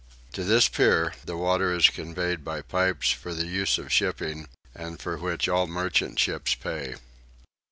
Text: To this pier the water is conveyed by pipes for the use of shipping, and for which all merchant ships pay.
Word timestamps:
To 0.33 0.43
this 0.43 0.67
pier 0.67 1.13
the 1.25 1.37
water 1.37 1.71
is 1.71 1.91
conveyed 1.91 2.43
by 2.43 2.61
pipes 2.63 3.11
for 3.11 3.35
the 3.35 3.45
use 3.45 3.77
of 3.77 3.91
shipping, 3.93 4.47
and 4.73 4.99
for 4.99 5.15
which 5.15 5.47
all 5.47 5.67
merchant 5.67 6.17
ships 6.17 6.55
pay. 6.55 6.95